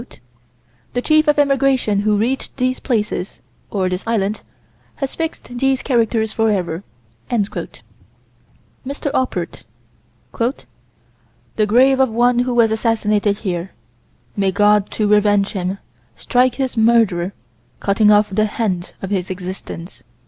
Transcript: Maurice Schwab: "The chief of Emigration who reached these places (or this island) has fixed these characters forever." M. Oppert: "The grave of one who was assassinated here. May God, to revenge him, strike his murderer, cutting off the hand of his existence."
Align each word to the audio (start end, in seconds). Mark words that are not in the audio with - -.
Maurice 0.01 0.15
Schwab: 0.17 0.29
"The 0.93 1.01
chief 1.03 1.27
of 1.27 1.37
Emigration 1.37 1.99
who 1.99 2.17
reached 2.17 2.57
these 2.57 2.79
places 2.79 3.39
(or 3.69 3.87
this 3.87 4.03
island) 4.07 4.41
has 4.95 5.13
fixed 5.13 5.59
these 5.59 5.83
characters 5.83 6.33
forever." 6.33 6.83
M. 7.29 7.45
Oppert: 9.13 9.63
"The 11.55 11.67
grave 11.67 11.99
of 11.99 12.09
one 12.09 12.39
who 12.39 12.55
was 12.55 12.71
assassinated 12.71 13.37
here. 13.45 13.73
May 14.35 14.51
God, 14.51 14.89
to 14.89 15.07
revenge 15.07 15.49
him, 15.49 15.77
strike 16.15 16.55
his 16.55 16.75
murderer, 16.75 17.33
cutting 17.79 18.11
off 18.11 18.31
the 18.31 18.45
hand 18.45 18.93
of 19.03 19.11
his 19.11 19.29
existence." 19.29 20.01